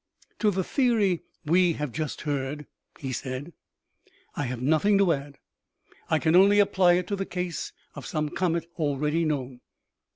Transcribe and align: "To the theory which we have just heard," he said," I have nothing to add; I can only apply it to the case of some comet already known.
"To 0.39 0.49
the 0.49 0.63
theory 0.63 1.11
which 1.11 1.21
we 1.51 1.73
have 1.73 1.91
just 1.91 2.21
heard," 2.21 2.65
he 2.97 3.13
said," 3.13 3.53
I 4.35 4.45
have 4.45 4.59
nothing 4.59 4.97
to 4.97 5.13
add; 5.13 5.37
I 6.09 6.17
can 6.17 6.35
only 6.35 6.57
apply 6.57 6.93
it 6.93 7.05
to 7.09 7.15
the 7.15 7.23
case 7.23 7.71
of 7.93 8.07
some 8.07 8.29
comet 8.29 8.65
already 8.79 9.25
known. 9.25 9.61